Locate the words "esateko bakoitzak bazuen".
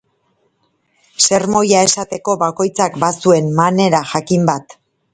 1.89-3.55